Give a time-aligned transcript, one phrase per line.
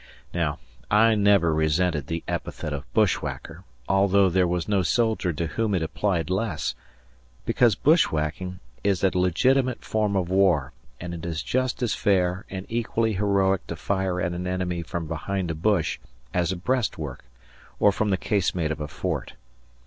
[0.33, 0.57] Now
[0.89, 5.83] I never resented the epithet of "bushwhacker" although there was no soldier to whom it
[5.83, 6.73] applied less
[7.45, 12.65] because bushwhacking is a legitimate form of war, and it is just as fair and
[12.67, 15.99] equally heroic to fire at an enemy from behind a bush
[16.33, 17.23] as a breastwork
[17.79, 19.33] or from the casemate of a fort.